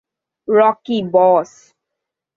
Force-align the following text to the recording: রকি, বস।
রকি, 0.47 0.97
বস। 1.13 1.51